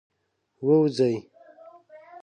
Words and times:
ووځی. 0.65 1.13